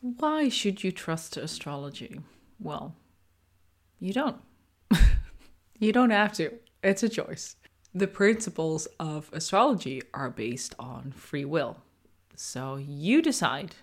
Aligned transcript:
Why 0.00 0.48
should 0.48 0.84
you 0.84 0.92
trust 0.92 1.36
astrology? 1.36 2.20
Well, 2.60 2.94
you 3.98 4.12
don't. 4.12 4.36
you 5.80 5.92
don't 5.92 6.10
have 6.10 6.32
to. 6.34 6.52
It's 6.84 7.02
a 7.02 7.08
choice. 7.08 7.56
The 7.92 8.06
principles 8.06 8.86
of 9.00 9.28
astrology 9.32 10.02
are 10.14 10.30
based 10.30 10.76
on 10.78 11.10
free 11.10 11.44
will. 11.44 11.78
So 12.36 12.76
you 12.76 13.22
decide 13.22 13.74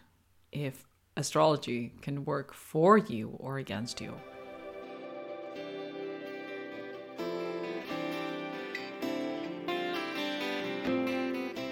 if 0.53 0.87
astrology 1.17 1.91
can 2.01 2.23
work 2.23 2.53
for 2.53 2.97
you 2.97 3.35
or 3.37 3.57
against 3.57 3.99
you. 3.99 4.13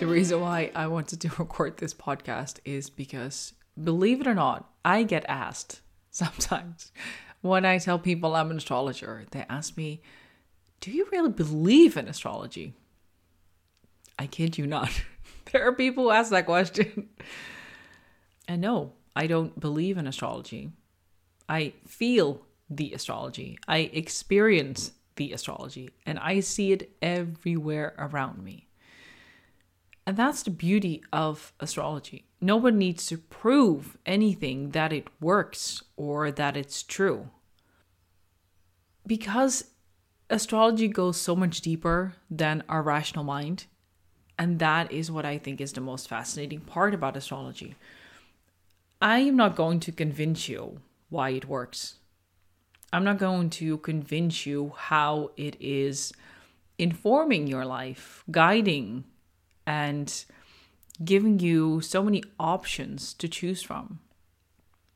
The 0.02 0.08
reason 0.08 0.42
why 0.42 0.70
I 0.76 0.88
wanted 0.88 1.22
to 1.22 1.30
record 1.40 1.78
this 1.78 1.94
podcast 1.94 2.60
is 2.66 2.90
because, 2.90 3.54
believe 3.82 4.22
it 4.22 4.28
or 4.28 4.36
not, 4.36 4.70
I 4.84 5.04
get 5.04 5.26
asked 5.28 5.82
sometimes 6.12 6.92
when 7.42 7.66
I 7.66 7.78
tell 7.78 8.00
people 8.00 8.36
I'm 8.36 8.52
an 8.52 8.58
astrologer, 8.58 9.26
they 9.32 9.46
ask 9.50 9.76
me, 9.78 10.02
Do 10.80 10.92
you 10.92 11.08
really 11.12 11.30
believe 11.30 11.98
in 11.98 12.08
astrology? 12.08 12.74
I 14.18 14.28
kid 14.28 14.58
you 14.58 14.66
not. 14.66 14.92
there 15.52 15.68
are 15.68 15.74
people 15.74 16.06
who 16.06 16.12
ask 16.12 16.32
that 16.32 16.46
question. 16.46 17.10
and 18.48 18.62
no, 18.62 18.94
I 19.16 19.28
don't 19.28 19.60
believe 19.60 19.98
in 19.98 20.08
astrology. 20.08 20.72
I 21.50 21.74
feel 21.86 22.42
the 22.70 22.94
astrology, 22.94 23.58
I 23.68 23.90
experience 23.94 24.94
the 25.16 25.34
astrology, 25.34 25.90
and 26.06 26.18
I 26.18 26.40
see 26.40 26.72
it 26.72 26.96
everywhere 27.02 27.94
around 27.98 28.44
me. 28.44 28.68
And 30.08 30.18
that's 30.18 30.44
the 30.44 30.50
beauty 30.50 31.04
of 31.14 31.54
astrology. 31.60 32.26
No 32.44 32.58
one 32.58 32.78
needs 32.78 33.06
to 33.06 33.18
prove 33.18 33.98
anything 34.06 34.72
that 34.72 34.92
it 34.92 35.08
works 35.22 35.82
or 35.96 36.30
that 36.30 36.58
it's 36.58 36.84
true. 36.84 37.30
Because 39.08 39.70
astrology 40.30 40.90
goes 40.90 41.16
so 41.16 41.38
much 41.38 41.62
deeper 41.62 42.16
than 42.30 42.62
our 42.68 42.84
rational 42.84 43.24
mind. 43.24 43.68
And 44.38 44.60
that 44.60 44.92
is 44.92 45.10
what 45.10 45.26
I 45.26 45.38
think 45.38 45.62
is 45.62 45.72
the 45.72 45.80
most 45.80 46.10
fascinating 46.10 46.60
part 46.60 46.94
about 46.94 47.16
astrology. 47.16 47.76
I 49.02 49.20
am 49.20 49.38
not 49.38 49.56
going 49.56 49.80
to 49.80 49.94
convince 49.94 50.50
you 50.50 50.82
why 51.10 51.30
it 51.30 51.48
works. 51.48 52.00
I'm 52.92 53.06
not 53.06 53.20
going 53.20 53.52
to 53.52 53.78
convince 53.78 54.46
you 54.46 54.74
how 54.76 55.32
it 55.38 55.56
is 55.62 56.12
informing 56.78 57.48
your 57.48 57.64
life, 57.64 58.26
guiding 58.30 59.06
and 59.66 60.26
giving 61.04 61.40
you 61.40 61.82
so 61.82 62.04
many 62.04 62.24
options 62.40 63.14
to 63.16 63.28
choose 63.28 63.62
from. 63.62 64.00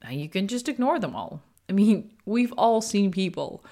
And 0.02 0.20
you 0.22 0.30
can 0.30 0.48
just 0.48 0.70
ignore 0.70 1.00
them 1.00 1.16
all. 1.16 1.42
I 1.70 1.74
mean, 1.74 2.12
we've 2.26 2.54
all 2.54 2.82
seen 2.82 3.12
people 3.12 3.64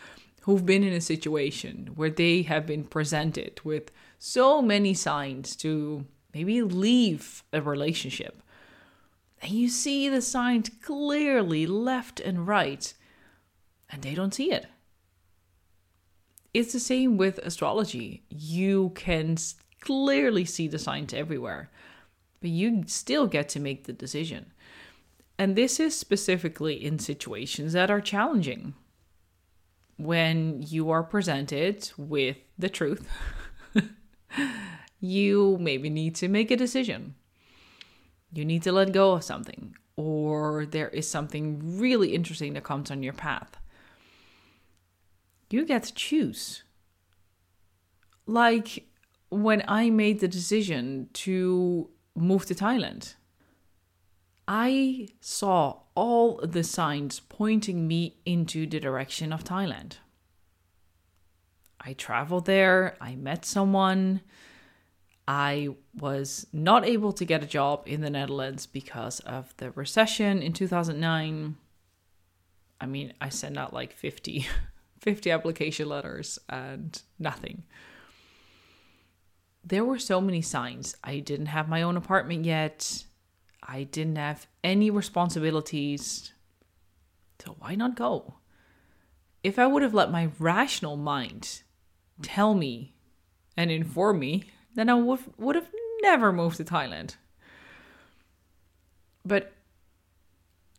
who've 0.41 0.65
been 0.65 0.83
in 0.83 0.93
a 0.93 1.01
situation 1.01 1.91
where 1.95 2.09
they 2.09 2.43
have 2.43 2.67
been 2.67 2.83
presented 2.83 3.59
with 3.63 3.91
so 4.19 4.61
many 4.61 4.93
signs 4.93 5.55
to 5.57 6.05
maybe 6.33 6.61
leave 6.61 7.43
a 7.51 7.61
relationship. 7.61 8.41
And 9.41 9.51
you 9.51 9.69
see 9.69 10.09
the 10.09 10.21
signs 10.21 10.69
clearly 10.81 11.65
left 11.65 12.19
and 12.19 12.47
right, 12.47 12.93
and 13.89 14.01
they 14.01 14.15
don't 14.15 14.33
see 14.33 14.51
it. 14.51 14.67
It's 16.53 16.73
the 16.73 16.79
same 16.79 17.17
with 17.17 17.37
astrology. 17.39 18.23
You 18.29 18.91
can 18.95 19.37
clearly 19.81 20.45
see 20.45 20.67
the 20.67 20.79
signs 20.79 21.13
everywhere, 21.13 21.69
but 22.45 22.51
you 22.51 22.83
still 22.85 23.25
get 23.25 23.49
to 23.49 23.59
make 23.59 23.85
the 23.85 23.91
decision. 23.91 24.53
And 25.39 25.55
this 25.55 25.79
is 25.79 25.97
specifically 25.97 26.75
in 26.75 26.99
situations 26.99 27.73
that 27.73 27.89
are 27.89 27.99
challenging. 27.99 28.75
When 29.97 30.61
you 30.61 30.91
are 30.91 31.01
presented 31.01 31.89
with 31.97 32.37
the 32.55 32.69
truth, 32.69 33.09
you 34.99 35.57
maybe 35.59 35.89
need 35.89 36.13
to 36.17 36.27
make 36.27 36.51
a 36.51 36.55
decision. 36.55 37.15
You 38.31 38.45
need 38.45 38.61
to 38.61 38.71
let 38.71 38.91
go 38.91 39.13
of 39.13 39.23
something, 39.23 39.75
or 39.95 40.67
there 40.67 40.89
is 40.89 41.09
something 41.09 41.79
really 41.79 42.13
interesting 42.13 42.53
that 42.53 42.63
comes 42.63 42.91
on 42.91 43.01
your 43.01 43.13
path. 43.13 43.57
You 45.49 45.65
get 45.65 45.81
to 45.85 45.93
choose. 45.95 46.61
Like 48.27 48.85
when 49.31 49.63
I 49.67 49.89
made 49.89 50.19
the 50.19 50.27
decision 50.27 51.09
to 51.13 51.89
move 52.15 52.45
to 52.47 52.55
Thailand, 52.55 53.15
I 54.47 55.07
saw 55.21 55.79
all 55.95 56.37
the 56.37 56.63
signs 56.63 57.19
pointing 57.19 57.87
me 57.87 58.17
into 58.25 58.67
the 58.67 58.79
direction 58.79 59.33
of 59.33 59.43
Thailand. 59.43 59.97
I 61.79 61.93
traveled 61.93 62.45
there, 62.45 62.95
I 62.99 63.15
met 63.15 63.45
someone. 63.45 64.21
I 65.27 65.69
was 65.95 66.45
not 66.53 66.85
able 66.85 67.13
to 67.13 67.25
get 67.25 67.43
a 67.43 67.47
job 67.47 67.83
in 67.87 68.01
the 68.01 68.11
Netherlands 68.11 68.67
because 68.67 69.19
of 69.21 69.55
the 69.57 69.71
recession 69.71 70.41
in 70.41 70.53
2009. 70.53 71.57
I 72.79 72.85
mean, 72.85 73.13
I 73.19 73.29
sent 73.29 73.57
out 73.57 73.73
like 73.73 73.93
50 73.93 74.47
50 75.01 75.31
application 75.31 75.89
letters 75.89 76.39
and 76.49 77.01
nothing 77.19 77.63
there 79.65 79.83
were 79.83 79.97
so 79.97 80.21
many 80.21 80.41
signs. 80.41 80.95
I 81.03 81.19
didn't 81.19 81.47
have 81.47 81.67
my 81.67 81.81
own 81.81 81.97
apartment 81.97 82.45
yet. 82.45 83.03
I 83.63 83.83
didn't 83.83 84.17
have 84.17 84.45
any 84.63 84.91
responsibilities. 84.91 86.31
So 87.43 87.55
why 87.57 87.73
not 87.73 87.95
go? 87.95 88.35
If 89.43 89.57
I 89.57 89.65
would 89.65 89.81
have 89.81 89.93
let 89.93 90.11
my 90.11 90.29
rational 90.37 90.97
mind 90.97 91.63
tell 92.21 92.53
me 92.53 92.93
and 93.57 93.71
inform 93.71 94.19
me, 94.19 94.43
then 94.75 94.89
I 94.89 94.93
would, 94.93 95.19
would 95.37 95.55
have 95.55 95.69
never 96.01 96.31
moved 96.31 96.57
to 96.57 96.63
Thailand. 96.63 97.15
But 99.25 99.51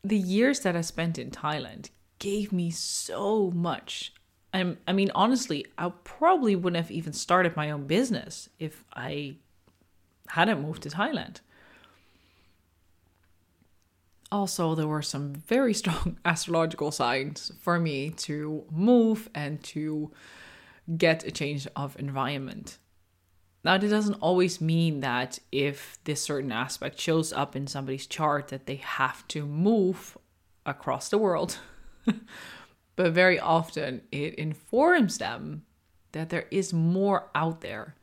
the 0.04 0.19
years 0.19 0.60
that 0.60 0.76
I 0.76 0.82
spent 0.82 1.19
in 1.19 1.30
Thailand 1.32 1.91
gave 2.20 2.52
me 2.52 2.70
so 2.70 3.50
much 3.50 4.14
I'm, 4.52 4.78
I 4.86 4.92
mean, 4.92 5.10
honestly, 5.14 5.66
I 5.76 5.90
probably 6.04 6.56
wouldn't 6.56 6.82
have 6.82 6.90
even 6.90 7.12
started 7.12 7.56
my 7.56 7.70
own 7.70 7.86
business 7.86 8.48
if 8.58 8.84
I 8.94 9.36
hadn't 10.28 10.62
moved 10.62 10.82
to 10.84 10.90
Thailand. 10.90 11.40
Also, 14.32 14.74
there 14.74 14.88
were 14.88 15.02
some 15.02 15.34
very 15.34 15.74
strong 15.82 16.18
astrological 16.24 16.90
signs 16.90 17.52
for 17.60 17.78
me 17.78 18.10
to 18.10 18.64
move 18.70 19.28
and 19.34 19.62
to 19.64 20.10
get 20.96 21.24
a 21.24 21.30
change 21.30 21.66
of 21.76 21.98
environment. 21.98 22.78
Now, 23.64 23.78
that 23.78 23.90
doesn't 23.90 24.14
always 24.14 24.60
mean 24.60 25.00
that 25.00 25.40
if 25.50 25.98
this 26.04 26.22
certain 26.22 26.52
aspect 26.52 27.00
shows 27.00 27.32
up 27.32 27.56
in 27.56 27.66
somebody's 27.66 28.06
chart 28.06 28.48
that 28.48 28.66
they 28.66 28.76
have 28.76 29.26
to 29.28 29.44
move 29.44 30.16
across 30.64 31.08
the 31.08 31.18
world 31.18 31.58
but 32.96 33.12
very 33.12 33.38
often 33.38 34.02
it 34.10 34.34
informs 34.34 35.18
them 35.18 35.62
that 36.12 36.30
there 36.30 36.46
is 36.50 36.72
more 36.72 37.28
out 37.34 37.60
there. 37.60 37.94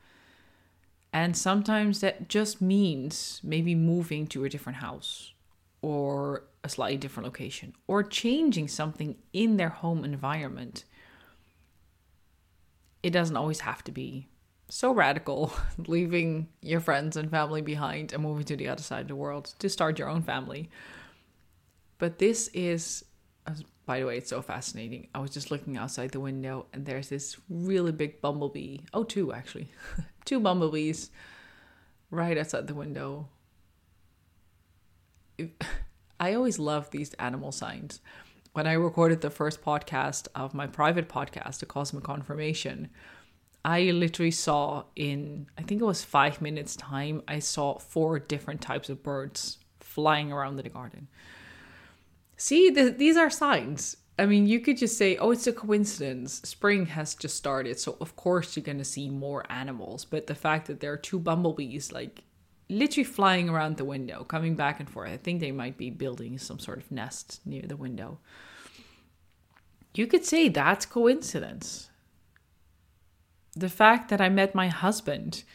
And 1.12 1.36
sometimes 1.36 2.00
that 2.02 2.30
just 2.30 2.62
means 2.62 3.40
maybe 3.44 3.76
moving 3.76 4.28
to 4.28 4.46
a 4.46 4.50
different 4.50 4.78
house 4.78 5.34
or 5.82 6.44
a 6.64 6.70
slightly 6.70 6.98
different 6.98 7.26
location 7.26 7.76
or 7.88 8.04
changing 8.04 8.68
something 8.68 9.16
in 9.34 9.58
their 9.58 9.70
home 9.70 10.06
environment. 10.06 10.86
It 13.02 13.12
doesn't 13.12 13.36
always 13.36 13.62
have 13.62 13.84
to 13.86 13.92
be 13.92 14.28
so 14.70 14.92
radical, 14.92 15.54
leaving 15.88 16.48
your 16.62 16.80
friends 16.80 17.18
and 17.18 17.30
family 17.30 17.62
behind 17.62 18.14
and 18.14 18.24
moving 18.24 18.46
to 18.46 18.56
the 18.56 18.70
other 18.70 18.82
side 18.82 19.02
of 19.02 19.08
the 19.08 19.16
world 19.16 19.54
to 19.60 19.70
start 19.70 20.00
your 20.00 20.10
own 20.10 20.24
family. 20.24 20.70
But 22.00 22.18
this 22.18 22.48
is 22.54 23.06
by 23.86 24.00
the 24.00 24.06
way, 24.06 24.18
it's 24.18 24.30
so 24.30 24.42
fascinating. 24.42 25.08
I 25.14 25.20
was 25.20 25.32
just 25.32 25.52
looking 25.52 25.78
outside 25.78 26.12
the 26.12 26.20
window 26.20 26.68
and 26.74 26.86
there's 26.86 27.10
this 27.10 27.38
really 27.50 27.92
big 27.92 28.22
bumblebee. 28.22 28.80
Oh, 28.94 29.04
two 29.04 29.34
actually. 29.34 29.70
two 30.26 30.40
bumblebees 30.40 31.10
right 32.10 32.38
outside 32.38 32.68
the 32.68 32.76
window. 32.76 33.28
I 36.20 36.34
always 36.34 36.60
love 36.60 36.92
these 36.92 37.14
animal 37.16 37.52
signs. 37.52 38.00
When 38.54 38.68
I 38.68 38.74
recorded 38.74 39.22
the 39.22 39.30
first 39.30 39.62
podcast 39.64 40.28
of 40.36 40.54
my 40.54 40.68
private 40.68 41.10
podcast, 41.10 41.60
The 41.60 41.66
Cosmic 41.66 42.04
Confirmation, 42.04 42.90
I 43.66 43.82
literally 43.92 44.32
saw 44.32 44.84
in, 44.96 45.48
I 45.58 45.64
think 45.64 45.82
it 45.82 45.86
was 45.86 46.04
five 46.04 46.42
minutes' 46.42 46.76
time, 46.76 47.24
I 47.28 47.40
saw 47.40 47.80
four 47.80 48.20
different 48.20 48.62
types 48.62 48.90
of 48.90 49.02
birds 49.02 49.58
flying 49.80 50.32
around 50.32 50.60
in 50.60 50.64
the 50.64 50.70
garden. 50.70 51.08
See, 52.44 52.70
the, 52.70 52.90
these 52.90 53.16
are 53.16 53.30
signs. 53.30 53.96
I 54.20 54.26
mean, 54.26 54.48
you 54.48 54.60
could 54.60 54.76
just 54.76 54.98
say, 54.98 55.16
oh, 55.16 55.32
it's 55.32 55.48
a 55.48 55.54
coincidence. 55.54 56.42
Spring 56.44 56.88
has 56.88 57.16
just 57.16 57.38
started, 57.38 57.80
so 57.80 57.96
of 58.02 58.18
course 58.18 58.58
you're 58.58 58.66
going 58.66 58.80
to 58.80 58.84
see 58.84 59.10
more 59.10 59.50
animals. 59.50 60.04
But 60.04 60.28
the 60.28 60.36
fact 60.36 60.68
that 60.68 60.82
there 60.82 60.92
are 60.92 60.98
two 60.98 61.20
bumblebees, 61.20 61.94
like, 61.94 62.26
literally 62.68 63.06
flying 63.06 63.48
around 63.48 63.78
the 63.78 63.86
window, 63.86 64.26
coming 64.26 64.56
back 64.56 64.82
and 64.82 64.90
forth. 64.90 65.10
I 65.10 65.16
think 65.16 65.40
they 65.40 65.54
might 65.54 65.78
be 65.78 65.90
building 65.90 66.38
some 66.38 66.60
sort 66.60 66.80
of 66.80 66.92
nest 66.92 67.40
near 67.46 67.62
the 67.62 67.78
window. 67.78 68.20
You 69.96 70.06
could 70.06 70.26
say 70.26 70.50
that's 70.50 70.86
coincidence. 70.86 71.92
The 73.56 73.70
fact 73.70 74.10
that 74.10 74.20
I 74.20 74.28
met 74.28 74.54
my 74.54 74.68
husband 74.68 75.46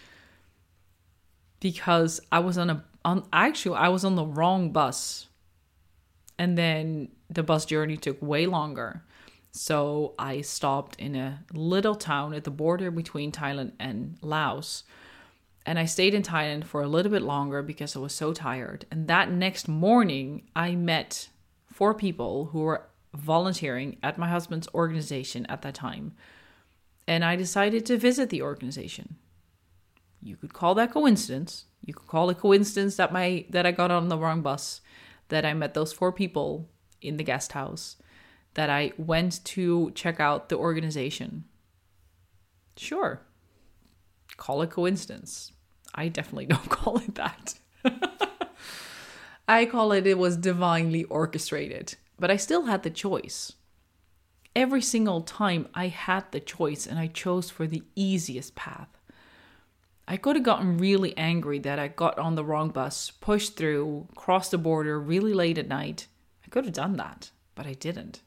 because 1.61 2.19
I 2.33 2.39
was 2.39 2.57
on 2.57 2.71
a 2.71 2.85
on 3.05 3.27
actually 3.31 3.77
I 3.77 3.89
was 3.89 4.07
on 4.07 4.17
the 4.17 4.25
wrong 4.25 4.73
bus. 4.73 5.28
And 6.39 6.57
then 6.57 7.09
the 7.29 7.43
bus 7.43 7.67
journey 7.67 7.97
took 7.97 8.21
way 8.23 8.47
longer. 8.47 9.03
So 9.51 10.15
I 10.19 10.43
stopped 10.43 10.97
in 10.97 11.17
a 11.17 11.45
little 11.53 11.97
town 11.97 12.35
at 12.35 12.45
the 12.45 12.51
border 12.51 12.91
between 12.91 13.33
Thailand 13.33 13.73
and 13.81 14.19
Laos 14.23 14.85
and 15.69 15.79
I 15.79 15.85
stayed 15.85 16.15
in 16.15 16.23
Thailand 16.23 16.65
for 16.65 16.81
a 16.81 16.89
little 16.89 17.13
bit 17.13 17.21
longer 17.21 17.61
because 17.61 17.95
I 17.95 17.99
was 17.99 18.15
so 18.15 18.33
tired. 18.33 18.87
And 18.91 19.07
that 19.09 19.31
next 19.31 19.69
morning, 19.69 20.45
I 20.57 20.75
met 20.75 21.29
four 21.67 21.93
people 21.93 22.47
who 22.53 22.61
were 22.61 22.87
volunteering 23.13 23.99
at 24.03 24.17
my 24.17 24.31
husband's 24.31 24.67
organization 24.73 25.45
at 25.45 25.61
that 25.61 25.75
time. 25.75 26.15
And 27.07 27.23
I 27.23 27.37
decided 27.37 27.85
to 27.85 27.99
visit 27.99 28.31
the 28.31 28.41
organization. 28.41 29.17
You 30.23 30.37
could 30.37 30.55
call 30.55 30.75
that 30.77 30.91
coincidence. 30.91 31.67
You 31.85 31.93
could 31.93 32.09
call 32.09 32.31
it 32.31 32.39
coincidence 32.39 32.97
that 32.97 33.13
my 33.13 33.45
that 33.51 33.67
I 33.67 33.73
got 33.73 33.91
on 33.91 34.09
the 34.09 34.17
wrong 34.17 34.41
bus, 34.41 34.81
that 35.29 35.45
I 35.45 35.55
met 35.55 35.75
those 35.75 35.93
four 35.93 36.13
people 36.13 36.69
in 37.01 37.17
the 37.17 37.25
guest 37.25 37.53
house, 37.53 37.97
that 38.55 38.71
I 38.71 38.93
went 38.97 39.45
to 39.45 39.91
check 39.95 40.21
out 40.21 40.49
the 40.49 40.57
organization. 40.57 41.45
Sure. 42.77 43.23
Call 44.37 44.63
it 44.63 44.71
coincidence. 44.71 45.53
I 45.95 46.09
definitely 46.09 46.47
don't 46.55 46.71
call 46.71 46.99
it 46.99 47.15
that. 47.17 47.55
I 49.49 49.65
call 49.65 49.93
it 49.93 50.07
it 50.07 50.19
was 50.19 50.37
divinely 50.37 51.05
orchestrated, 51.05 51.95
but 52.19 52.31
I 52.31 52.37
still 52.37 52.67
had 52.67 52.83
the 52.83 52.91
choice. 52.91 53.53
Every 54.55 54.83
single 54.83 55.23
time 55.23 55.69
I 55.75 55.89
had 55.89 56.31
the 56.33 56.41
choice 56.41 56.87
and 56.87 56.99
I 56.99 57.07
chose 57.07 57.49
for 57.49 57.67
the 57.67 57.85
easiest 57.95 58.55
path. 58.55 58.98
I 60.11 60.17
could 60.17 60.37
have 60.37 60.45
gotten 60.45 60.79
really 60.79 61.15
angry 61.19 61.59
that 61.59 61.79
I 61.79 61.89
got 61.89 62.19
on 62.19 62.35
the 62.35 62.45
wrong 62.45 62.71
bus, 62.71 63.11
pushed 63.11 63.57
through, 63.57 64.09
crossed 64.17 64.53
the 64.53 64.59
border 64.59 64.99
really 64.99 65.35
late 65.35 65.59
at 65.59 65.69
night. 65.69 66.07
I 66.47 66.49
could 66.49 66.65
have 66.65 66.73
done 66.73 66.97
that, 66.97 67.31
but 67.55 67.67
I 67.67 67.75
didn't. 67.75 68.23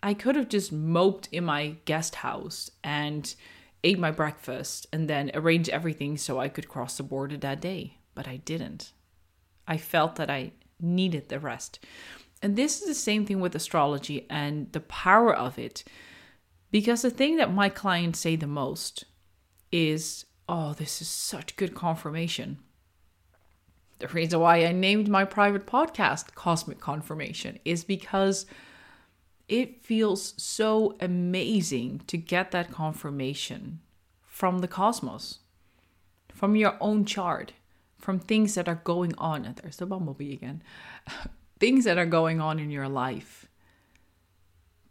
I 0.00 0.14
could 0.14 0.36
have 0.36 0.48
just 0.48 0.70
moped 0.70 1.28
in 1.32 1.44
my 1.44 1.74
guest 1.84 2.14
house 2.14 2.70
and 2.84 3.34
ate 3.82 3.98
my 3.98 4.12
breakfast, 4.12 4.86
and 4.92 5.10
then 5.10 5.32
arranged 5.34 5.68
everything 5.70 6.16
so 6.16 6.38
I 6.38 6.48
could 6.48 6.68
cross 6.68 6.96
the 6.96 7.02
border 7.02 7.36
that 7.36 7.60
day. 7.60 7.98
But 8.14 8.28
I 8.28 8.36
didn't. 8.36 8.92
I 9.66 9.78
felt 9.78 10.14
that 10.16 10.30
I 10.30 10.52
needed 10.80 11.28
the 11.28 11.40
rest. 11.40 11.84
And 12.40 12.54
this 12.54 12.80
is 12.80 12.86
the 12.86 12.94
same 12.94 13.26
thing 13.26 13.40
with 13.40 13.56
astrology 13.56 14.26
and 14.30 14.70
the 14.72 14.80
power 14.80 15.34
of 15.34 15.58
it. 15.58 15.82
Because 16.70 17.02
the 17.02 17.10
thing 17.10 17.36
that 17.38 17.52
my 17.52 17.68
clients 17.68 18.20
say 18.20 18.36
the 18.36 18.46
most 18.46 19.04
is, 19.72 20.24
oh, 20.48 20.72
this 20.74 21.00
is 21.00 21.08
such 21.08 21.56
good 21.56 21.74
confirmation. 21.74 22.58
The 23.98 24.08
reason 24.08 24.40
why 24.40 24.64
I 24.64 24.72
named 24.72 25.08
my 25.08 25.24
private 25.24 25.66
podcast 25.66 26.34
Cosmic 26.34 26.80
Confirmation 26.80 27.58
is 27.64 27.82
because 27.84 28.46
it 29.48 29.82
feels 29.84 30.34
so 30.36 30.96
amazing 31.00 32.02
to 32.06 32.16
get 32.16 32.50
that 32.52 32.70
confirmation 32.70 33.80
from 34.22 34.60
the 34.60 34.68
cosmos, 34.68 35.40
from 36.28 36.54
your 36.54 36.76
own 36.80 37.04
chart, 37.04 37.54
from 37.98 38.20
things 38.20 38.54
that 38.54 38.68
are 38.68 38.80
going 38.84 39.14
on. 39.18 39.54
There's 39.60 39.78
the 39.78 39.86
bumblebee 39.86 40.32
again. 40.32 40.62
things 41.58 41.84
that 41.84 41.98
are 41.98 42.06
going 42.06 42.40
on 42.40 42.58
in 42.58 42.70
your 42.70 42.88
life. 42.88 43.48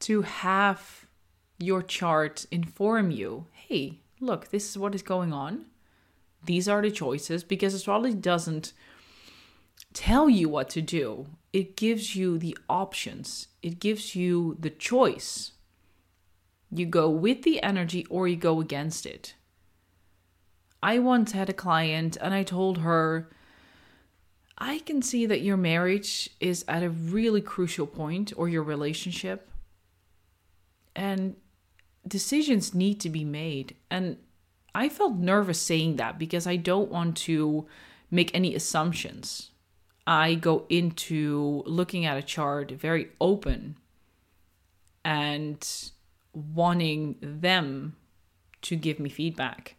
To 0.01 0.23
have 0.23 1.05
your 1.59 1.81
chart 1.81 2.45
inform 2.51 3.09
you 3.09 3.47
hey, 3.51 4.01
look, 4.19 4.49
this 4.49 4.69
is 4.69 4.77
what 4.77 4.95
is 4.95 5.01
going 5.01 5.33
on. 5.33 5.65
These 6.45 6.67
are 6.67 6.81
the 6.81 6.91
choices 6.91 7.43
because 7.43 7.73
astrology 7.73 8.15
doesn't 8.15 8.73
tell 9.93 10.29
you 10.29 10.49
what 10.49 10.69
to 10.69 10.81
do 10.81 11.27
it 11.57 11.75
gives 11.75 12.15
you 12.15 12.37
the 12.37 12.55
options, 12.69 13.47
it 13.63 13.79
gives 13.79 14.15
you 14.15 14.57
the 14.59 14.69
choice. 14.69 15.53
You 16.69 16.85
go 16.85 17.09
with 17.09 17.41
the 17.41 17.63
energy 17.63 18.05
or 18.09 18.27
you 18.27 18.35
go 18.35 18.61
against 18.61 19.07
it. 19.07 19.33
I 20.83 20.99
once 20.99 21.31
had 21.31 21.49
a 21.49 21.53
client 21.53 22.15
and 22.21 22.33
I 22.33 22.43
told 22.43 22.77
her, 22.77 23.31
I 24.57 24.79
can 24.79 25.01
see 25.01 25.25
that 25.25 25.41
your 25.41 25.57
marriage 25.57 26.29
is 26.39 26.63
at 26.67 26.83
a 26.83 26.91
really 26.91 27.41
crucial 27.41 27.87
point 27.87 28.33
or 28.35 28.47
your 28.47 28.61
relationship. 28.61 29.49
And 30.95 31.37
decisions 32.07 32.73
need 32.73 32.99
to 33.01 33.09
be 33.09 33.23
made. 33.23 33.75
And 33.89 34.17
I 34.73 34.89
felt 34.89 35.15
nervous 35.15 35.61
saying 35.61 35.95
that 35.97 36.19
because 36.19 36.47
I 36.47 36.55
don't 36.55 36.91
want 36.91 37.17
to 37.17 37.67
make 38.11 38.33
any 38.33 38.55
assumptions. 38.55 39.51
I 40.05 40.35
go 40.35 40.65
into 40.69 41.63
looking 41.65 42.05
at 42.05 42.17
a 42.17 42.21
chart 42.21 42.71
very 42.71 43.09
open 43.19 43.77
and 45.03 45.67
wanting 46.33 47.15
them 47.21 47.95
to 48.61 48.75
give 48.75 48.99
me 48.99 49.09
feedback. 49.09 49.75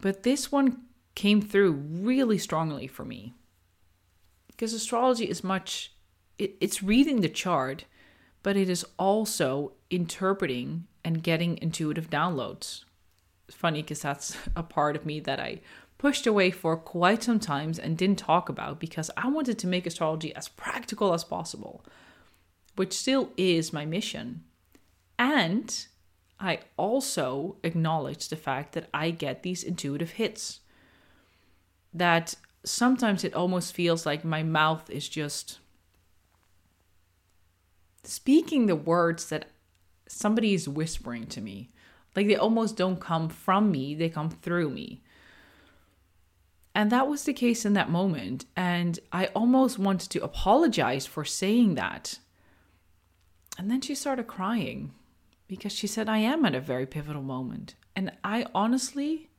But 0.00 0.22
this 0.22 0.50
one 0.50 0.82
came 1.14 1.40
through 1.40 1.72
really 1.72 2.38
strongly 2.38 2.86
for 2.86 3.04
me 3.04 3.34
because 4.46 4.72
astrology 4.72 5.28
is 5.28 5.44
much 5.44 5.92
it, 6.38 6.56
it's 6.60 6.82
reading 6.82 7.20
the 7.20 7.28
chart 7.28 7.84
but 8.42 8.56
it 8.56 8.70
is 8.70 8.86
also 8.98 9.72
interpreting 9.90 10.86
and 11.04 11.22
getting 11.22 11.58
intuitive 11.58 12.08
downloads 12.08 12.84
it's 13.48 13.56
funny 13.56 13.82
because 13.82 14.02
that's 14.02 14.36
a 14.56 14.62
part 14.62 14.96
of 14.96 15.04
me 15.04 15.20
that 15.20 15.40
i 15.40 15.60
pushed 16.00 16.26
away 16.26 16.50
for 16.50 16.78
quite 16.78 17.22
some 17.22 17.38
times 17.38 17.78
and 17.78 17.98
didn't 17.98 18.18
talk 18.18 18.48
about 18.48 18.80
because 18.80 19.10
I 19.18 19.28
wanted 19.28 19.58
to 19.58 19.66
make 19.66 19.86
astrology 19.86 20.34
as 20.34 20.48
practical 20.48 21.12
as 21.12 21.24
possible, 21.24 21.84
which 22.74 22.94
still 22.94 23.28
is 23.36 23.70
my 23.70 23.84
mission. 23.84 24.42
And 25.18 25.86
I 26.40 26.60
also 26.78 27.58
acknowledge 27.62 28.28
the 28.28 28.36
fact 28.36 28.72
that 28.72 28.88
I 28.94 29.10
get 29.10 29.42
these 29.42 29.62
intuitive 29.62 30.12
hits. 30.12 30.60
That 31.92 32.34
sometimes 32.64 33.22
it 33.22 33.34
almost 33.34 33.74
feels 33.74 34.06
like 34.06 34.24
my 34.24 34.42
mouth 34.42 34.88
is 34.88 35.06
just 35.06 35.58
speaking 38.04 38.64
the 38.64 38.74
words 38.74 39.28
that 39.28 39.50
somebody 40.10 40.54
is 40.54 40.68
whispering 40.68 41.26
to 41.28 41.40
me. 41.40 41.70
Like 42.16 42.26
they 42.26 42.36
almost 42.36 42.76
don't 42.76 43.00
come 43.00 43.28
from 43.28 43.70
me, 43.70 43.94
they 43.94 44.08
come 44.08 44.30
through 44.30 44.70
me. 44.70 45.02
And 46.74 46.90
that 46.90 47.08
was 47.08 47.24
the 47.24 47.32
case 47.32 47.64
in 47.64 47.72
that 47.74 47.90
moment. 47.90 48.46
And 48.56 48.98
I 49.12 49.26
almost 49.26 49.78
wanted 49.78 50.10
to 50.10 50.24
apologize 50.24 51.06
for 51.06 51.24
saying 51.24 51.74
that. 51.74 52.18
And 53.58 53.70
then 53.70 53.80
she 53.80 53.94
started 53.94 54.26
crying 54.26 54.92
because 55.48 55.72
she 55.72 55.86
said, 55.86 56.08
I 56.08 56.18
am 56.18 56.44
at 56.44 56.54
a 56.54 56.60
very 56.60 56.86
pivotal 56.86 57.22
moment. 57.22 57.74
And 57.96 58.12
I 58.22 58.46
honestly 58.54 59.30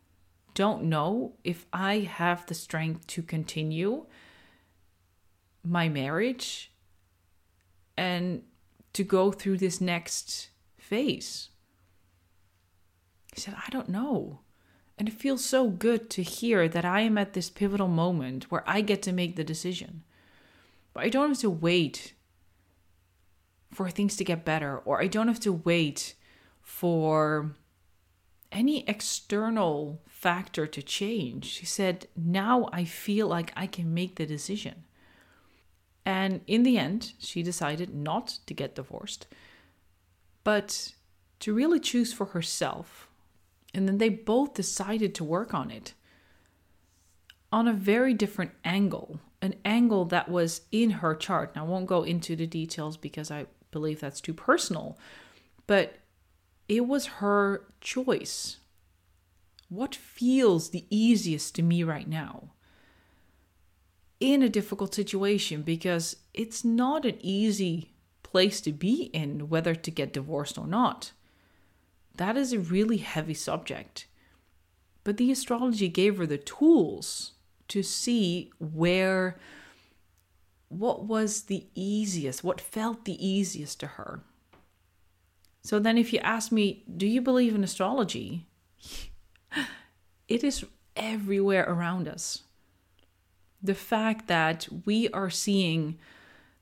don't 0.54 0.84
know 0.84 1.34
if 1.44 1.66
I 1.72 2.00
have 2.00 2.46
the 2.46 2.54
strength 2.54 3.08
to 3.08 3.24
continue 3.24 4.06
my 5.64 5.88
marriage 5.88 6.72
and 7.98 8.44
to 8.94 9.04
go 9.04 9.32
through 9.32 9.58
this 9.58 9.80
next 9.80 10.51
phase. 10.92 11.48
He 13.34 13.40
said, 13.40 13.56
I 13.66 13.70
don't 13.70 13.88
know. 13.88 14.42
And 14.98 15.08
it 15.08 15.14
feels 15.14 15.44
so 15.44 15.70
good 15.70 16.10
to 16.10 16.22
hear 16.22 16.68
that 16.68 16.84
I 16.84 17.00
am 17.00 17.18
at 17.18 17.32
this 17.32 17.50
pivotal 17.50 17.88
moment 17.88 18.52
where 18.52 18.66
I 18.68 18.82
get 18.82 19.02
to 19.04 19.14
make 19.14 19.38
the 19.38 19.46
decision. 19.46 20.04
But 20.94 21.06
I 21.06 21.10
don't 21.10 21.30
have 21.30 21.40
to 21.40 21.50
wait 21.50 22.14
for 23.74 23.90
things 23.90 24.18
to 24.18 24.26
get 24.26 24.44
better, 24.44 24.80
or 24.80 25.02
I 25.02 25.08
don't 25.08 25.30
have 25.30 25.40
to 25.42 25.54
wait 25.54 26.16
for 26.62 27.56
any 28.52 28.86
external 28.86 30.02
factor 30.10 30.68
to 30.68 30.82
change. 30.82 31.46
She 31.46 31.66
said, 31.66 32.08
Now 32.18 32.68
I 32.74 32.84
feel 32.84 33.28
like 33.28 33.54
I 33.56 33.66
can 33.66 33.94
make 33.94 34.18
the 34.18 34.26
decision. 34.26 34.84
And 36.06 36.42
in 36.48 36.64
the 36.64 36.78
end, 36.78 37.14
she 37.18 37.44
decided 37.44 37.96
not 37.96 38.40
to 38.46 38.54
get 38.54 38.76
divorced, 38.76 39.28
but 40.44 40.94
to 41.40 41.54
really 41.54 41.80
choose 41.80 42.14
for 42.14 42.28
herself 42.28 43.08
and 43.74 43.88
then 43.88 43.98
they 43.98 44.10
both 44.10 44.54
decided 44.54 45.16
to 45.16 45.24
work 45.24 45.54
on 45.54 45.72
it 45.72 45.94
on 47.52 47.68
a 47.68 47.74
very 47.74 48.14
different 48.14 48.52
angle, 48.64 49.20
an 49.42 49.56
angle 49.66 50.06
that 50.06 50.30
was 50.30 50.62
in 50.72 50.90
her 50.92 51.16
chart. 51.16 51.56
Now, 51.56 51.66
I 51.66 51.68
won't 51.68 51.86
go 51.86 52.04
into 52.04 52.36
the 52.36 52.48
details 52.48 52.98
because 52.98 53.30
I 53.32 53.48
believe 53.72 54.00
that's 54.00 54.22
too 54.22 54.34
personal, 54.34 54.98
but 55.68 56.00
it 56.68 56.88
was 56.88 57.06
her 57.08 57.66
choice 57.82 58.58
What 59.70 59.96
feels 59.96 60.72
the 60.72 60.86
easiest 60.90 61.56
to 61.56 61.62
me 61.62 61.84
right 61.84 62.08
now? 62.08 62.52
In 64.20 64.44
a 64.44 64.50
difficult 64.50 64.94
situation, 64.94 65.62
because 65.62 66.18
it's 66.34 66.66
not 66.66 67.06
an 67.06 67.18
easy 67.22 67.91
place 68.32 68.62
to 68.62 68.72
be 68.72 69.10
in, 69.14 69.50
whether 69.50 69.76
to 69.76 69.92
get 69.92 70.14
divorced 70.14 70.58
or 70.58 70.66
not. 70.66 71.12
That 72.16 72.38
is 72.38 72.54
a 72.54 72.60
really 72.60 72.98
heavy 72.98 73.34
subject. 73.34 74.08
But 75.04 75.18
the 75.18 75.32
astrology 75.32 75.90
gave 75.90 76.18
her 76.18 76.26
the 76.26 76.38
tools 76.38 77.34
to 77.68 77.84
see 77.84 78.52
where, 78.60 79.38
what 80.70 81.06
was 81.06 81.44
the 81.44 81.66
easiest, 81.76 82.44
what 82.44 82.62
felt 82.62 83.06
the 83.06 83.26
easiest 83.26 83.80
to 83.82 83.88
her. 83.88 84.24
So 85.64 85.80
then, 85.80 85.98
if 85.98 86.12
you 86.12 86.20
ask 86.20 86.52
me, 86.52 86.84
do 86.98 87.06
you 87.06 87.22
believe 87.22 87.54
in 87.54 87.64
astrology? 87.64 88.48
it 90.28 90.44
is 90.44 90.66
everywhere 90.96 91.66
around 91.68 92.08
us. 92.08 92.44
The 93.62 93.76
fact 93.76 94.28
that 94.28 94.68
we 94.86 95.08
are 95.10 95.30
seeing 95.30 96.00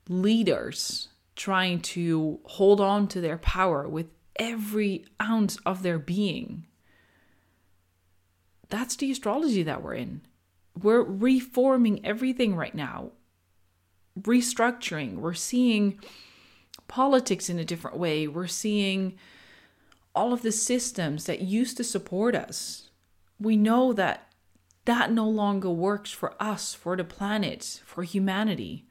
leaders 0.08 1.08
trying 1.40 1.80
to 1.80 2.38
hold 2.44 2.82
on 2.82 3.08
to 3.08 3.18
their 3.18 3.38
power 3.38 3.88
with 3.88 4.08
every 4.36 5.06
ounce 5.22 5.56
of 5.64 5.82
their 5.82 5.98
being. 5.98 6.66
That's 8.68 8.94
the 8.94 9.10
astrology 9.10 9.62
that 9.62 9.82
we're 9.82 9.94
in. 9.94 10.20
We're 10.82 11.02
reforming 11.02 12.04
everything 12.04 12.54
right 12.56 12.74
now, 12.74 13.12
restructuring. 14.20 15.14
We're 15.14 15.32
seeing 15.32 15.98
politics 16.88 17.48
in 17.48 17.58
a 17.58 17.64
different 17.64 17.96
way. 17.96 18.28
We're 18.28 18.46
seeing 18.46 19.16
all 20.14 20.34
of 20.34 20.42
the 20.42 20.52
systems 20.52 21.24
that 21.24 21.40
used 21.40 21.78
to 21.78 21.84
support 21.84 22.34
us. 22.34 22.90
We 23.38 23.56
know 23.56 23.94
that 23.94 24.30
that 24.84 25.10
no 25.10 25.26
longer 25.26 25.70
works 25.70 26.10
for 26.10 26.34
us, 26.38 26.74
for 26.74 26.98
the 26.98 27.04
planet, 27.04 27.80
for 27.86 28.02
humanity. 28.02 28.89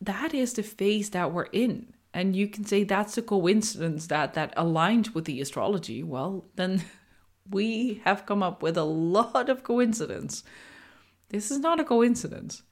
That 0.00 0.34
is 0.34 0.52
the 0.52 0.62
phase 0.62 1.10
that 1.10 1.32
we're 1.32 1.44
in. 1.52 1.94
And 2.12 2.34
you 2.34 2.48
can 2.48 2.64
say 2.64 2.84
that's 2.84 3.18
a 3.18 3.22
coincidence 3.22 4.06
that 4.06 4.34
that 4.34 4.54
aligned 4.56 5.08
with 5.08 5.26
the 5.26 5.40
astrology. 5.40 6.02
Well, 6.02 6.46
then 6.56 6.84
we 7.50 8.00
have 8.04 8.26
come 8.26 8.42
up 8.42 8.62
with 8.62 8.76
a 8.76 8.84
lot 8.84 9.48
of 9.48 9.62
coincidence. 9.62 10.44
This 11.28 11.50
is 11.50 11.58
not 11.58 11.80
a 11.80 11.84
coincidence 11.84 12.62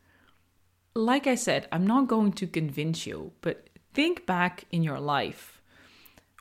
like 0.94 1.26
I 1.26 1.34
said, 1.34 1.68
I'm 1.72 1.86
not 1.86 2.08
going 2.08 2.32
to 2.34 2.46
convince 2.46 3.06
you, 3.06 3.32
but 3.40 3.68
think 3.92 4.26
back 4.26 4.64
in 4.70 4.82
your 4.82 5.00
life 5.00 5.60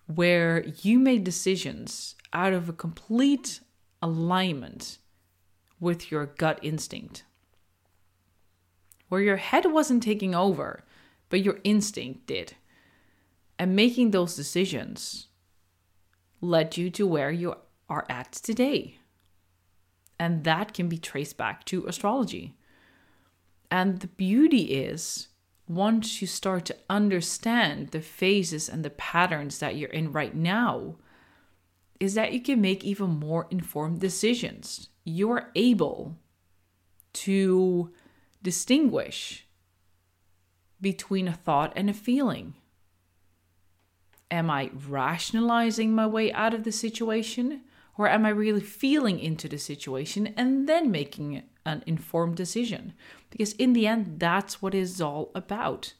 where 0.05 0.65
you 0.81 0.99
made 0.99 1.23
decisions 1.23 2.15
out 2.33 2.53
of 2.53 2.69
a 2.69 2.73
complete 2.73 3.61
alignment 4.01 4.99
with 5.79 6.11
your 6.11 6.25
gut 6.25 6.59
instinct, 6.61 7.23
where 9.13 9.21
your 9.21 9.37
head 9.37 9.71
wasn't 9.71 10.01
taking 10.01 10.33
over, 10.33 10.83
but 11.29 11.43
your 11.43 11.59
instinct 11.63 12.25
did. 12.25 12.55
And 13.59 13.75
making 13.75 14.09
those 14.09 14.35
decisions 14.35 15.27
led 16.41 16.77
you 16.77 16.89
to 16.89 17.05
where 17.05 17.29
you 17.29 17.53
are 17.87 18.07
at 18.09 18.31
today. 18.31 18.97
And 20.17 20.43
that 20.45 20.73
can 20.73 20.89
be 20.89 20.97
traced 20.97 21.37
back 21.37 21.63
to 21.65 21.85
astrology. 21.85 22.55
And 23.69 23.99
the 23.99 24.07
beauty 24.07 24.73
is, 24.73 25.27
once 25.67 26.19
you 26.19 26.25
start 26.25 26.65
to 26.65 26.77
understand 26.89 27.89
the 27.89 28.01
phases 28.01 28.67
and 28.67 28.83
the 28.83 28.89
patterns 28.89 29.59
that 29.59 29.75
you're 29.75 29.91
in 29.91 30.11
right 30.11 30.33
now, 30.33 30.95
is 31.99 32.15
that 32.15 32.33
you 32.33 32.41
can 32.41 32.59
make 32.59 32.83
even 32.83 33.11
more 33.11 33.45
informed 33.51 34.01
decisions. 34.01 34.89
You're 35.03 35.51
able 35.53 36.17
to 37.13 37.93
distinguish 38.43 39.47
between 40.79 41.27
a 41.27 41.33
thought 41.33 41.73
and 41.75 41.89
a 41.89 41.93
feeling. 41.93 42.53
Am 44.29 44.49
I 44.49 44.69
rationalizing 44.87 45.95
my 45.95 46.05
way 46.05 46.31
out 46.33 46.53
of 46.53 46.63
the 46.63 46.71
situation? 46.71 47.61
Or 47.97 48.09
am 48.09 48.25
I 48.25 48.29
really 48.29 48.61
feeling 48.61 49.19
into 49.19 49.47
the 49.47 49.57
situation 49.57 50.33
and 50.35 50.67
then 50.67 50.91
making 50.91 51.43
an 51.65 51.83
informed 51.85 52.35
decision? 52.35 52.93
Because 53.29 53.53
in 53.53 53.73
the 53.73 53.87
end, 53.87 54.19
that's 54.19 54.61
what 54.61 54.75
it's 54.75 54.99
all 54.99 55.31
about. 55.35 55.93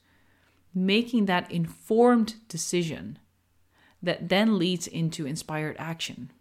Making 0.74 1.28
that 1.28 1.52
informed 1.52 2.36
decision 2.48 3.20
that 4.02 4.30
then 4.30 4.58
leads 4.58 4.88
into 4.88 5.26
inspired 5.26 5.76
action. 5.80 6.32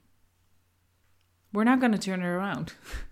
We're 1.52 1.64
not 1.64 1.80
going 1.80 1.92
to 1.92 1.98
turn 1.98 2.22
it 2.22 2.26
around. 2.26 2.72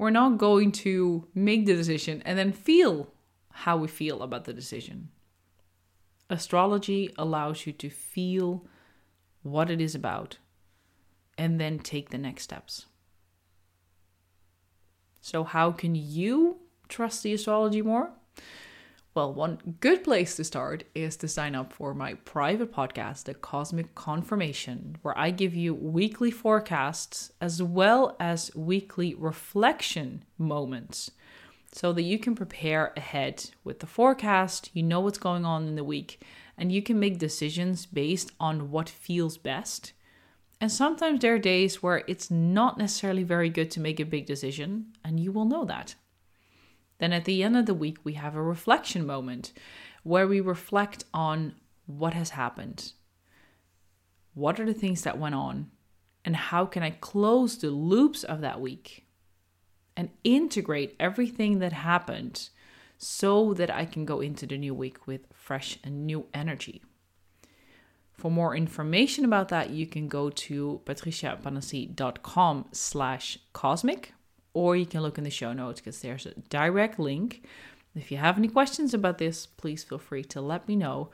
We're 0.00 0.08
not 0.08 0.38
going 0.38 0.72
to 0.88 1.28
make 1.34 1.66
the 1.66 1.74
decision 1.74 2.22
and 2.24 2.38
then 2.38 2.52
feel 2.52 3.12
how 3.50 3.76
we 3.76 3.86
feel 3.86 4.22
about 4.22 4.46
the 4.46 4.54
decision. 4.54 5.10
Astrology 6.30 7.12
allows 7.18 7.66
you 7.66 7.74
to 7.74 7.90
feel 7.90 8.66
what 9.42 9.68
it 9.68 9.78
is 9.78 9.94
about 9.94 10.38
and 11.36 11.60
then 11.60 11.78
take 11.78 12.08
the 12.08 12.16
next 12.16 12.44
steps. 12.44 12.86
So, 15.20 15.44
how 15.44 15.70
can 15.70 15.94
you 15.94 16.60
trust 16.88 17.22
the 17.22 17.34
astrology 17.34 17.82
more? 17.82 18.10
Well, 19.12 19.34
one 19.34 19.76
good 19.80 20.04
place 20.04 20.36
to 20.36 20.44
start 20.44 20.84
is 20.94 21.16
to 21.16 21.28
sign 21.28 21.56
up 21.56 21.72
for 21.72 21.94
my 21.94 22.14
private 22.14 22.72
podcast, 22.72 23.24
The 23.24 23.34
Cosmic 23.34 23.94
Confirmation, 23.96 24.98
where 25.02 25.18
I 25.18 25.30
give 25.30 25.54
you 25.54 25.74
weekly 25.74 26.30
forecasts 26.30 27.32
as 27.40 27.60
well 27.60 28.16
as 28.20 28.54
weekly 28.54 29.14
reflection 29.14 30.24
moments 30.38 31.10
so 31.72 31.92
that 31.92 32.02
you 32.02 32.18
can 32.18 32.36
prepare 32.36 32.92
ahead 32.96 33.50
with 33.64 33.80
the 33.80 33.86
forecast, 33.86 34.70
you 34.74 34.84
know 34.84 35.00
what's 35.00 35.18
going 35.18 35.44
on 35.44 35.66
in 35.66 35.74
the 35.74 35.84
week, 35.84 36.22
and 36.56 36.70
you 36.70 36.80
can 36.80 37.00
make 37.00 37.18
decisions 37.18 37.86
based 37.86 38.30
on 38.38 38.70
what 38.70 38.88
feels 38.88 39.36
best 39.36 39.92
and 40.60 40.70
sometimes 40.70 41.20
there 41.20 41.34
are 41.34 41.38
days 41.38 41.82
where 41.82 42.04
it's 42.06 42.30
not 42.30 42.76
necessarily 42.76 43.22
very 43.22 43.48
good 43.48 43.70
to 43.72 43.80
make 43.80 43.98
a 43.98 44.04
big 44.04 44.26
decision, 44.26 44.92
and 45.02 45.18
you 45.18 45.32
will 45.32 45.46
know 45.46 45.64
that. 45.64 45.94
Then 47.00 47.14
at 47.14 47.24
the 47.24 47.42
end 47.42 47.56
of 47.56 47.64
the 47.66 47.74
week, 47.74 47.96
we 48.04 48.12
have 48.12 48.36
a 48.36 48.42
reflection 48.42 49.06
moment 49.06 49.52
where 50.02 50.28
we 50.28 50.40
reflect 50.40 51.04
on 51.12 51.54
what 51.86 52.12
has 52.14 52.30
happened. 52.30 52.92
What 54.34 54.60
are 54.60 54.66
the 54.66 54.74
things 54.74 55.02
that 55.02 55.18
went 55.18 55.34
on? 55.34 55.70
And 56.24 56.36
how 56.36 56.66
can 56.66 56.82
I 56.82 56.90
close 56.90 57.56
the 57.56 57.70
loops 57.70 58.22
of 58.22 58.42
that 58.42 58.60
week 58.60 59.06
and 59.96 60.10
integrate 60.24 60.94
everything 61.00 61.58
that 61.60 61.72
happened 61.72 62.50
so 62.98 63.54
that 63.54 63.70
I 63.70 63.86
can 63.86 64.04
go 64.04 64.20
into 64.20 64.46
the 64.46 64.58
new 64.58 64.74
week 64.74 65.06
with 65.06 65.22
fresh 65.32 65.78
and 65.82 66.06
new 66.06 66.26
energy? 66.34 66.82
For 68.12 68.30
more 68.30 68.54
information 68.54 69.24
about 69.24 69.48
that, 69.48 69.70
you 69.70 69.86
can 69.86 70.06
go 70.06 70.28
to 70.28 70.82
patriciapanassi.com 70.84 72.66
slash 72.72 73.38
cosmic, 73.54 74.12
or 74.54 74.76
you 74.76 74.86
can 74.86 75.02
look 75.02 75.18
in 75.18 75.24
the 75.24 75.30
show 75.30 75.52
notes 75.52 75.80
because 75.80 76.00
there's 76.00 76.26
a 76.26 76.34
direct 76.48 76.98
link. 76.98 77.44
If 77.94 78.10
you 78.10 78.18
have 78.18 78.38
any 78.38 78.48
questions 78.48 78.94
about 78.94 79.18
this, 79.18 79.46
please 79.46 79.84
feel 79.84 79.98
free 79.98 80.24
to 80.24 80.40
let 80.40 80.68
me 80.68 80.76
know. 80.76 81.10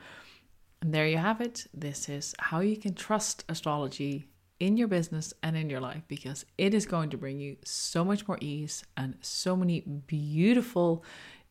And 0.81 0.93
there 0.93 1.07
you 1.07 1.17
have 1.17 1.41
it. 1.41 1.65
This 1.73 2.07
is 2.07 2.35
how 2.39 2.59
you 2.59 2.77
can 2.77 2.93
trust 2.93 3.43
astrology 3.49 4.27
in 4.59 4.77
your 4.77 4.87
business 4.87 5.33
and 5.43 5.55
in 5.55 5.69
your 5.69 5.79
life 5.79 6.03
because 6.07 6.45
it 6.57 6.73
is 6.73 6.85
going 6.85 7.09
to 7.11 7.17
bring 7.17 7.39
you 7.39 7.57
so 7.63 8.03
much 8.03 8.27
more 8.27 8.37
ease 8.41 8.83
and 8.95 9.15
so 9.21 9.55
many 9.55 9.81
beautiful, 9.81 11.03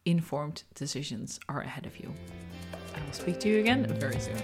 informed 0.04 0.64
decisions 0.74 1.40
are 1.48 1.62
ahead 1.62 1.86
of 1.86 1.98
you. 1.98 2.12
I 2.94 3.04
will 3.04 3.12
speak 3.12 3.40
to 3.40 3.48
you 3.48 3.60
again 3.60 3.86
very 3.98 4.20
soon. 4.20 4.36